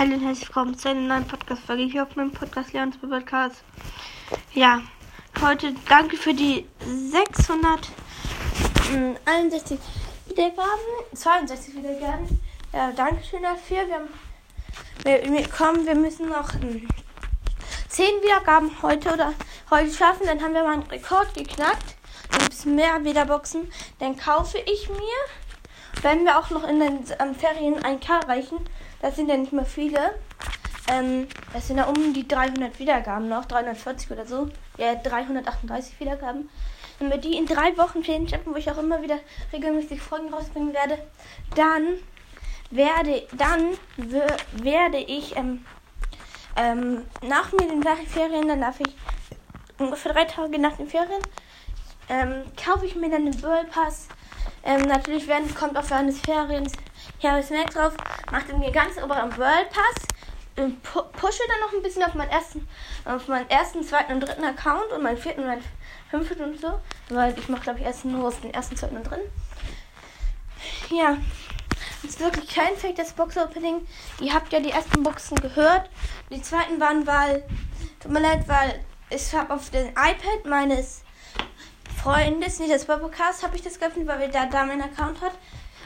Hallo 0.00 0.14
und 0.14 0.22
herzlich 0.22 0.48
willkommen 0.48 0.78
zu 0.78 0.88
einer 0.88 1.00
neuen 1.00 1.26
Podcast-Folge 1.26 1.82
hier 1.82 2.04
auf 2.04 2.16
meinem 2.16 2.32
Podcast 2.32 2.72
Leons 2.72 2.96
Podcast. 2.96 3.62
Ja, 4.54 4.80
heute 5.42 5.74
danke 5.90 6.16
für 6.16 6.32
die 6.32 6.64
661 6.86 9.78
Wiedergaben, 10.26 10.80
62 11.12 11.74
Wiedergaben. 11.74 12.40
Ja, 12.72 12.92
danke 12.92 13.22
schön 13.22 13.42
dafür. 13.42 13.86
Wir 13.86 13.96
haben, 13.96 14.08
wir, 15.02 15.22
wir, 15.22 15.46
komm, 15.54 15.84
wir 15.84 15.94
müssen 15.94 16.30
noch 16.30 16.54
ähm, 16.54 16.88
10 17.88 18.22
Wiedergaben 18.22 18.70
heute 18.80 19.12
oder 19.12 19.34
heute 19.70 19.92
schaffen. 19.92 20.24
Dann 20.24 20.40
haben 20.40 20.54
wir 20.54 20.62
mal 20.62 20.72
einen 20.72 20.84
Rekord 20.84 21.34
geknackt. 21.34 21.94
Dann 22.30 22.40
gibt 22.40 22.54
es 22.54 22.64
mehr 22.64 23.04
Wiederboxen. 23.04 23.70
Dann 23.98 24.16
kaufe 24.16 24.56
ich 24.60 24.88
mir, 24.88 24.96
wenn 26.02 26.24
wir 26.24 26.38
auch 26.38 26.50
noch 26.50 26.66
in 26.66 26.80
den 26.80 26.98
ähm, 27.18 27.34
Ferien 27.34 27.82
ein 27.84 28.00
K 28.00 28.20
reichen, 28.20 28.58
das 29.02 29.16
sind 29.16 29.28
ja 29.28 29.36
nicht 29.36 29.52
mehr 29.52 29.64
viele. 29.64 30.14
Ähm, 30.90 31.28
das 31.52 31.66
sind 31.66 31.78
ja 31.78 31.84
um 31.84 32.12
die 32.14 32.26
300 32.26 32.78
Wiedergaben 32.78 33.28
noch, 33.28 33.44
340 33.44 34.10
oder 34.10 34.26
so. 34.26 34.48
Ja, 34.78 34.94
338 34.94 36.00
Wiedergaben. 36.00 36.48
Wenn 36.98 37.10
wir 37.10 37.18
die 37.18 37.36
in 37.36 37.46
drei 37.46 37.76
Wochen 37.78 38.02
Ferien 38.04 38.28
schaffen, 38.28 38.52
wo 38.52 38.56
ich 38.56 38.70
auch 38.70 38.78
immer 38.78 39.02
wieder 39.02 39.18
regelmäßig 39.52 40.00
Folgen 40.00 40.32
rausbringen 40.32 40.74
werde, 40.74 40.98
dann 41.54 41.98
werde, 42.70 43.26
dann 43.32 43.78
werde 44.62 44.98
ich 44.98 45.36
ähm, 45.36 45.64
ähm, 46.56 47.04
nach 47.22 47.52
mir 47.52 47.68
den 47.68 47.82
Ferien, 48.06 48.48
dann 48.48 48.60
darf 48.60 48.80
ich 48.80 48.94
ungefähr 49.78 50.12
drei 50.12 50.24
Tage 50.24 50.58
nach 50.58 50.76
den 50.76 50.88
Ferien, 50.88 51.22
ähm, 52.08 52.42
kaufe 52.62 52.86
ich 52.86 52.96
mir 52.96 53.10
dann 53.10 53.24
den 53.24 53.42
World 53.42 53.70
Pass. 53.70 54.08
Ähm, 54.62 54.82
natürlich 54.82 55.26
werden, 55.26 55.54
kommt 55.54 55.74
während 55.90 56.10
des 56.10 56.20
Ferien 56.20 56.66
ich 57.22 57.50
Mac 57.50 57.70
drauf, 57.70 57.94
mache 58.30 58.46
den 58.46 58.60
mir 58.60 58.70
ganz 58.70 58.96
oberen 58.96 59.36
World 59.36 59.68
Pass, 59.70 60.06
pu 60.82 61.02
pushe 61.12 61.42
dann 61.48 61.60
noch 61.60 61.72
ein 61.72 61.82
bisschen 61.82 62.02
auf 62.02 62.14
meinen 62.14 62.30
ersten, 62.30 62.66
auf 63.04 63.28
meinen 63.28 63.48
ersten, 63.50 63.82
zweiten 63.82 64.12
und 64.14 64.20
dritten 64.20 64.44
Account 64.44 64.90
und 64.92 65.02
meinen 65.02 65.18
vierten 65.18 65.40
und 65.40 65.46
meinen 65.46 65.64
fünften 66.10 66.42
und 66.42 66.60
so. 66.60 66.80
Weil 67.08 67.38
ich 67.38 67.48
mache, 67.48 67.62
glaube 67.62 67.80
ich, 67.80 67.84
erst 67.84 68.04
nur 68.04 68.26
aus 68.26 68.40
den 68.40 68.52
ersten, 68.52 68.76
zweiten 68.76 68.96
und 68.96 69.04
dritten. 69.04 69.30
Ja. 70.90 71.16
Das 72.02 72.12
ist 72.12 72.20
wirklich 72.20 72.48
kein 72.48 72.76
Fake, 72.76 72.96
das 72.96 73.12
Box-Opening. 73.12 73.86
Ihr 74.20 74.32
habt 74.32 74.52
ja 74.52 74.60
die 74.60 74.70
ersten 74.70 75.02
Boxen 75.02 75.38
gehört. 75.40 75.88
Die 76.30 76.40
zweiten 76.40 76.80
waren, 76.80 77.06
weil, 77.06 77.46
tut 78.00 78.10
mir 78.10 78.20
leid, 78.20 78.48
weil 78.48 78.82
ich 79.10 79.34
habe 79.34 79.52
auf 79.52 79.70
dem 79.70 79.88
iPad 79.88 80.46
meines 80.46 81.02
Freundes, 82.02 82.58
nicht 82.58 82.72
das 82.72 82.86
Podcast, 82.86 83.42
habe 83.42 83.56
ich 83.56 83.62
das 83.62 83.78
geöffnet, 83.78 84.06
weil 84.06 84.20
wir 84.20 84.28
da, 84.28 84.46
da 84.46 84.64
meinen 84.64 84.80
Account 84.80 85.20
hat. 85.20 85.32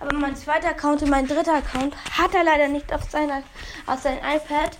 Aber 0.00 0.14
mein 0.14 0.34
zweiter 0.36 0.70
Account 0.70 1.02
und 1.02 1.10
mein 1.10 1.26
dritter 1.26 1.56
Account 1.56 1.94
hat 2.16 2.34
er 2.34 2.44
leider 2.44 2.66
nicht 2.68 2.90
auf, 2.94 3.02
seiner, 3.10 3.42
auf 3.86 4.00
sein 4.00 4.16
iPad. 4.16 4.78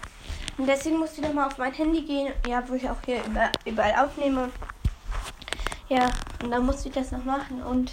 Und 0.56 0.67
deswegen 0.67 0.97
musste 0.97 1.21
ich 1.21 1.27
nochmal 1.27 1.49
auf 1.49 1.59
mein 1.59 1.75
Handy 1.75 2.01
gehen, 2.01 2.33
ja, 2.47 2.67
wo 2.67 2.73
ich 2.73 2.89
auch 2.89 2.97
hier 3.05 3.23
überall, 3.27 3.53
überall 3.67 4.06
aufnehme. 4.06 4.51
Ja, 5.91 6.11
und 6.43 6.51
dann 6.51 6.65
musste 6.65 6.89
ich 6.89 6.95
das 6.95 7.11
noch 7.11 7.25
machen. 7.25 7.62
Und 7.62 7.93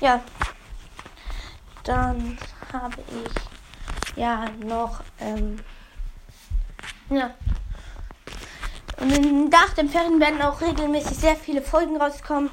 ja, 0.00 0.20
dann 1.84 2.36
habe 2.74 2.96
ich 3.08 4.16
ja 4.16 4.44
noch, 4.62 5.00
ähm, 5.18 5.60
ja. 7.08 7.30
Und 9.12 9.50
nach 9.50 9.74
den 9.74 9.88
Ferien 9.88 10.20
werden 10.20 10.40
auch 10.42 10.60
regelmäßig 10.60 11.16
sehr 11.18 11.36
viele 11.36 11.62
Folgen 11.62 11.96
rauskommen 11.96 12.50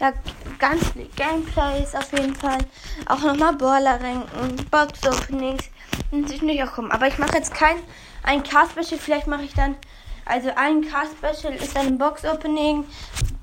ja, 0.00 0.12
ganz 0.58 0.88
viele 0.88 1.06
Gameplays 1.08 1.94
auf 1.94 2.10
jeden 2.12 2.34
Fall. 2.34 2.58
Auch 3.06 3.20
nochmal 3.20 3.54
Brawler-Ränken, 3.54 4.56
Box-Openings. 4.70 5.64
Natürlich 6.10 6.62
auch 6.64 6.72
kommen. 6.72 6.90
Aber 6.90 7.06
ich 7.06 7.18
mache 7.18 7.36
jetzt 7.36 7.54
kein 7.54 7.76
ein 8.22 8.42
Cast-Special. 8.42 8.98
Vielleicht 8.98 9.26
mache 9.26 9.42
ich 9.42 9.52
dann, 9.52 9.76
also 10.24 10.50
ein 10.56 10.82
Cast-Special 10.88 11.54
ist 11.54 11.76
dann 11.76 11.86
ein 11.86 11.98
Box-Opening, 11.98 12.86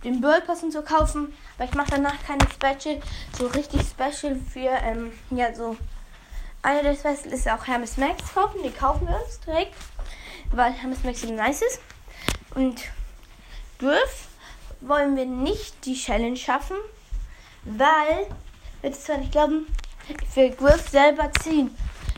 den 0.03 0.21
Bird 0.21 0.47
Pass 0.47 0.63
und 0.63 0.71
so 0.71 0.81
kaufen. 0.81 1.33
Aber 1.55 1.65
ich 1.65 1.75
mache 1.75 1.91
danach 1.91 2.15
keine 2.25 2.47
Special, 2.49 2.99
so 3.37 3.47
richtig 3.47 3.81
Special 3.81 4.35
für, 4.35 4.69
ähm, 4.83 5.11
ja, 5.29 5.53
so. 5.53 5.77
Einer 6.63 6.81
der 6.81 6.95
Special 6.95 7.31
ist 7.31 7.47
auch 7.47 7.67
Hermes 7.67 7.97
Max 7.97 8.33
kaufen. 8.33 8.61
Die 8.63 8.71
kaufen 8.71 9.07
wir 9.07 9.15
uns 9.23 9.39
direkt, 9.41 9.75
weil 10.51 10.73
Hermes 10.73 11.03
Max 11.03 11.21
so 11.21 11.31
nice 11.31 11.61
ist. 11.61 11.79
Und 12.55 12.81
Griff 13.79 14.27
wollen 14.81 15.15
wir 15.15 15.25
nicht 15.25 15.85
die 15.85 15.95
Challenge 15.95 16.37
schaffen, 16.37 16.77
weil, 17.63 18.27
wird 18.81 18.93
es 18.93 19.03
zwar 19.03 19.17
nicht 19.17 19.31
glauben, 19.31 19.67
ich 20.07 20.35
will 20.35 20.51
Griff 20.51 20.89
selber 20.89 21.31
ziehen. 21.41 21.75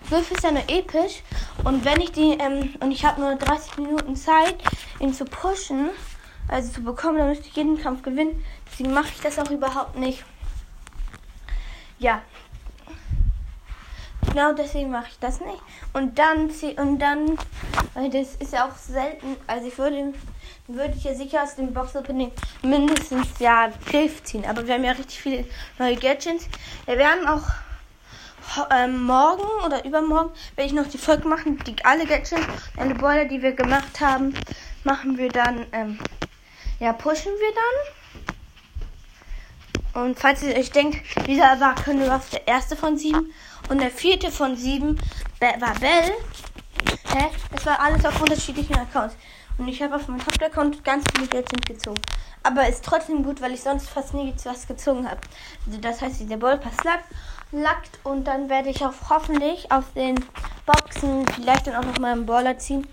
Griff 0.10 0.32
ist 0.32 0.44
ja 0.44 0.52
nur 0.52 0.68
episch 0.68 1.22
und 1.64 1.86
wenn 1.86 2.02
ich 2.02 2.12
die, 2.12 2.38
ähm, 2.40 2.76
und 2.80 2.92
ich 2.92 3.06
habe 3.06 3.22
nur 3.22 3.36
30 3.36 3.78
Minuten 3.78 4.16
Zeit, 4.16 4.56
ihn 5.00 5.14
zu 5.14 5.26
pushen, 5.26 5.90
also 6.48 6.72
zu 6.72 6.84
bekommen, 6.84 7.20
dann 7.20 7.30
müsste 7.30 7.48
ich 7.48 7.56
jeden 7.56 7.82
Kampf 7.82 8.02
gewinnen. 8.02 8.44
Deswegen 8.72 8.94
mache 8.94 9.10
ich 9.14 9.22
das 9.22 9.38
auch 9.38 9.52
überhaupt 9.52 9.96
nicht. 9.98 10.24
Ja. 12.00 12.22
Genau 14.32 14.54
deswegen 14.54 14.92
mache 14.92 15.08
ich 15.10 15.20
das 15.20 15.40
nicht. 15.42 15.62
Und 15.94 16.20
dann, 16.20 16.50
und 16.78 17.00
dann, 17.00 17.38
weil 17.94 18.10
das 18.10 18.36
ist 18.36 18.54
ja 18.54 18.68
auch 18.68 18.76
selten, 18.76 19.36
also 19.48 19.68
ich 19.68 19.78
würde 19.78 20.14
würde 20.70 20.94
ich 20.96 21.04
ja 21.04 21.16
sicher 21.16 21.44
aus 21.44 21.56
dem 21.56 21.74
Box-Opening 21.74 22.32
mindestens 22.62 23.28
ja 23.40 23.70
Griff 23.88 24.24
ziehen. 24.24 24.46
Aber 24.46 24.66
wir 24.68 24.76
haben 24.76 24.84
ja 24.84 24.92
richtig 24.92 25.20
viele 25.20 25.46
neue 25.80 25.96
Gadgets. 25.96 26.48
Wir 26.86 26.98
werden 26.98 27.28
auch 27.28 27.42
ähm, 28.72 29.04
morgen 29.04 29.48
oder 29.66 29.84
übermorgen 29.84 30.32
werde 30.56 30.68
ich 30.68 30.74
noch 30.74 30.88
die 30.88 30.98
Folge 30.98 31.28
machen, 31.28 31.58
die 31.66 31.76
alle 31.84 32.06
Gadgets, 32.06 32.36
alle 32.78 32.96
Boiler, 32.96 33.26
die 33.26 33.42
wir 33.42 33.54
gemacht 33.54 34.00
haben, 34.00 34.34
machen 34.84 35.18
wir 35.18 35.30
dann, 35.30 35.66
ähm, 35.72 36.00
ja, 36.80 36.94
pushen 36.94 37.32
wir 37.32 37.54
dann. 39.94 40.04
Und 40.04 40.20
falls 40.20 40.44
ihr 40.44 40.56
euch 40.56 40.72
denkt, 40.72 41.00
dieser 41.28 41.60
war 41.60 41.76
Können 41.76 42.08
was 42.08 42.30
der 42.30 42.48
erste 42.48 42.76
von 42.76 42.98
sieben 42.98 43.34
und 43.70 43.80
der 43.80 43.92
vierte 43.92 44.32
von 44.32 44.56
sieben 44.56 45.00
war 45.40 45.74
Bell. 45.80 46.12
Hä? 47.14 47.28
Das 47.52 47.66
war 47.66 47.80
alles 47.80 48.06
auf 48.06 48.22
unterschiedlichen 48.22 48.76
Accounts. 48.76 49.16
Und 49.58 49.68
ich 49.68 49.82
habe 49.82 49.96
auf 49.96 50.08
meinem 50.08 50.22
Hauptaccount 50.22 50.84
ganz 50.84 51.04
viele 51.14 51.28
Geld 51.28 51.68
gezogen. 51.68 52.02
Aber 52.44 52.68
ist 52.68 52.84
trotzdem 52.84 53.24
gut, 53.24 53.42
weil 53.42 53.54
ich 53.54 53.62
sonst 53.62 53.90
fast 53.90 54.14
nie 54.14 54.34
was 54.46 54.68
gezogen 54.68 55.10
habe. 55.10 55.20
Also 55.66 55.80
das 55.80 56.02
heißt, 56.02 56.20
dieser 56.22 56.38
Ballpass 56.38 56.84
lackt, 56.84 57.06
lackt 57.52 58.00
und 58.04 58.26
dann 58.26 58.50
werde 58.50 58.70
ich 58.70 58.84
auch 58.84 58.94
hoffentlich 59.10 59.72
auf 59.72 59.86
den 59.94 60.16
Boxen 60.66 61.28
vielleicht 61.28 61.68
dann 61.68 61.76
auch 61.76 61.84
noch 61.84 62.00
mal 62.00 62.14
einen 62.14 62.26
Baller 62.26 62.58
ziehen. 62.58 62.88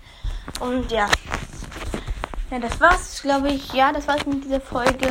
Und 0.59 0.91
ja. 0.91 1.07
Ja, 2.51 2.59
das 2.59 2.79
war's, 2.79 3.21
glaube 3.21 3.49
ich. 3.49 3.73
Ja, 3.73 3.91
das 3.91 4.07
war's 4.07 4.25
mit 4.25 4.43
dieser 4.43 4.61
Folge. 4.61 5.09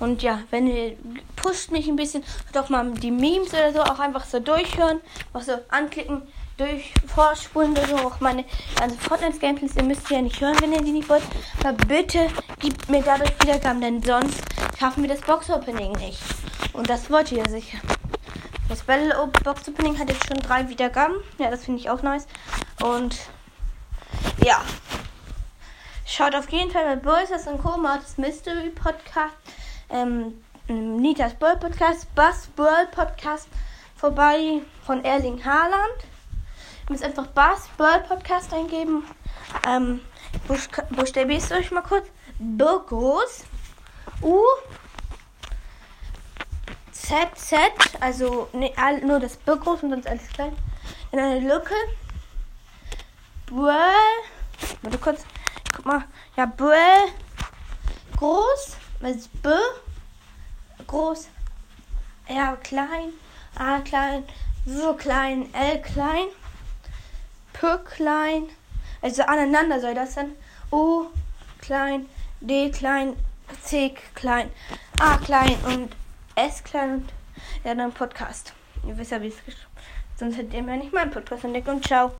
Und 0.00 0.22
ja, 0.22 0.40
wenn 0.50 0.66
ihr 0.66 0.96
pusht 1.36 1.70
mich 1.70 1.88
ein 1.88 1.96
bisschen, 1.96 2.24
doch 2.52 2.68
mal 2.68 2.90
die 2.92 3.10
Memes 3.10 3.52
oder 3.52 3.72
so 3.72 3.80
auch 3.82 3.98
einfach 3.98 4.24
so 4.24 4.40
durchhören, 4.40 5.00
auch 5.32 5.42
so 5.42 5.52
anklicken 5.68 6.22
durch 6.56 6.92
vorspulen 7.06 7.72
oder 7.72 7.86
so 7.86 7.96
auch 7.96 8.20
meine 8.20 8.44
ganzen 8.78 8.98
Fortnite-Gameplays. 8.98 9.76
Ihr 9.76 9.84
müsst 9.84 10.10
ja 10.10 10.22
nicht 10.22 10.40
hören, 10.40 10.56
wenn 10.60 10.72
ihr 10.72 10.82
die 10.82 10.92
nicht 10.92 11.08
wollt. 11.08 11.22
Aber 11.60 11.72
bitte 11.72 12.28
gebt 12.60 12.88
mir 12.88 13.02
dadurch 13.02 13.32
Wiedergaben, 13.42 13.80
denn 13.80 14.02
sonst 14.02 14.40
schaffen 14.78 15.02
wir 15.02 15.10
das 15.10 15.20
Box-Opening 15.20 15.92
nicht. 15.92 16.20
Und 16.72 16.88
das 16.88 17.10
wollt 17.10 17.32
ihr 17.32 17.48
sicher. 17.48 17.78
Das 18.68 18.84
Battle 18.84 19.14
Box 19.44 19.68
Opening 19.68 19.98
hat 19.98 20.08
jetzt 20.08 20.26
schon 20.26 20.38
drei 20.38 20.66
Wiedergaben. 20.68 21.16
Ja, 21.38 21.50
das 21.50 21.64
finde 21.64 21.80
ich 21.80 21.90
auch 21.90 22.02
nice. 22.02 22.26
Und 22.82 23.16
ja. 24.42 24.62
Schaut 26.06 26.34
auf 26.34 26.50
jeden 26.50 26.70
Fall 26.70 26.84
bei 26.84 26.96
Boys 26.96 27.30
und 27.46 27.62
Co. 27.62 27.78
das 27.82 28.16
Mystery 28.16 28.70
Podcast. 28.70 29.34
Ähm, 29.92 30.42
Nitas 30.68 31.38
World 31.40 31.60
Podcast, 31.60 32.12
Bass 32.14 32.48
World 32.56 32.90
Podcast 32.92 33.46
vorbei 33.94 34.62
von 34.84 35.04
Erling 35.04 35.44
Haaland. 35.44 35.98
Ihr 36.88 36.92
müsst 36.92 37.04
einfach 37.04 37.26
Bass 37.28 37.68
Bird 37.76 38.08
Podcast 38.08 38.52
eingeben. 38.52 39.04
Ähm, 39.66 40.00
buchstabierst 40.48 41.50
du 41.50 41.54
euch 41.56 41.70
mal 41.70 41.82
kurz. 41.82 42.08
B. 42.38 42.64
U. 44.22 44.40
Z, 46.90 47.36
Z. 47.36 47.58
Also 48.00 48.48
ne, 48.52 48.72
nur 49.04 49.20
das 49.20 49.36
B 49.36 49.52
und 49.52 49.90
sonst 49.90 50.08
alles 50.08 50.28
klein. 50.28 50.56
In 51.12 51.20
eine 51.20 51.40
Lücke. 51.40 51.74
Böll. 53.46 53.76
Warte 54.82 54.98
kurz. 54.98 55.24
Guck 55.76 55.84
mal. 55.84 56.04
Ja, 56.36 56.46
Böll. 56.46 56.76
Groß. 58.16 58.81
Ist 59.02 59.42
B? 59.42 59.48
Groß. 60.86 61.28
R 62.26 62.56
klein. 62.62 63.12
A 63.56 63.80
klein. 63.80 64.24
W 64.64 64.94
klein. 64.96 65.52
L 65.52 65.82
klein. 65.82 66.28
P 67.62 67.78
klein, 67.84 68.48
also 69.02 69.22
aneinander 69.22 69.80
soll 69.80 69.94
das 69.94 70.16
dann. 70.16 70.32
O 70.72 71.06
klein, 71.60 72.08
D 72.40 72.70
klein, 72.70 73.14
C 73.62 73.94
klein, 74.16 74.50
A 74.98 75.16
klein 75.18 75.56
und 75.66 75.94
S 76.34 76.64
klein 76.64 76.94
und 76.94 77.12
ja, 77.62 77.72
dann 77.76 77.92
Podcast. 77.92 78.52
Ihr 78.84 78.98
wisst 78.98 79.12
ja, 79.12 79.22
wie 79.22 79.28
es 79.28 79.44
geschrieben 79.44 79.70
Sonst 80.16 80.36
hättet 80.38 80.54
ihr 80.54 80.62
mir 80.64 80.76
nicht 80.76 80.92
meinen 80.92 81.12
Podcast 81.12 81.44
entdeckt 81.44 81.68
und 81.68 81.86
ciao. 81.86 82.10